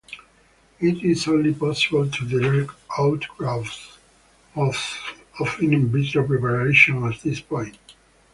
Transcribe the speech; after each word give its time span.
It 0.79 1.03
is 1.03 1.27
only 1.27 1.53
possible 1.53 2.09
to 2.09 2.27
direct 2.27 2.71
outgrowth 2.97 3.99
of 4.55 4.79
in 5.61 5.91
vitro 5.91 6.25
preparations 6.25 7.17
at 7.17 7.21
this 7.21 7.39
point. 7.39 7.77